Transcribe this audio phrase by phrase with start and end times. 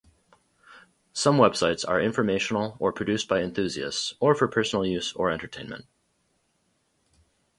[1.13, 5.85] Some websites are informational or produced by enthusiasts or for personal use or entertainment.